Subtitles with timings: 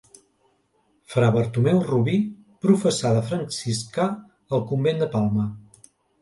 [1.15, 2.15] Fra Bartomeu Rubí
[2.67, 4.09] professà de franciscà
[4.59, 5.47] al convent de Palma.